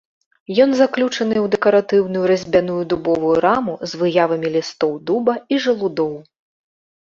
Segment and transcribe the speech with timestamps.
[0.63, 6.13] Ён заключаны ў дэкаратыўную разьбяную дубовую раму з выявамі лістоў дуба і жалудоў.